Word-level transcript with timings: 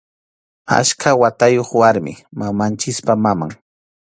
Achka 0.77 1.09
watayuq 1.21 1.69
warmi, 1.81 2.13
mamanchikpa 2.39 3.13
maman. 3.23 3.51